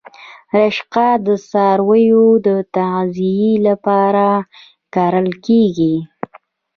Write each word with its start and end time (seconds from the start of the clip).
رشقه 0.57 1.07
د 1.25 1.27
څارویو 1.49 2.25
د 2.47 2.49
تغذیې 2.75 3.51
لپاره 3.67 4.27
کرل 4.93 5.29
کیږي 5.45 5.95